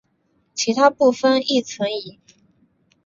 [0.55, 2.19] 其他部分亦存疑。